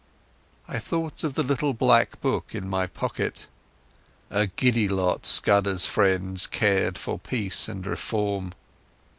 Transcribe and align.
I 0.67 0.79
thought 0.79 1.23
of 1.23 1.35
the 1.35 1.43
little 1.43 1.75
black 1.75 2.19
book 2.21 2.55
in 2.55 2.67
my 2.67 2.87
pocket! 2.87 3.45
A 4.31 4.47
giddy 4.47 4.87
lot 4.87 5.27
Scudder's 5.27 5.85
friends 5.85 6.47
cared 6.47 6.97
for 6.97 7.19
peace 7.19 7.69
and 7.69 7.85
reform. 7.85 8.53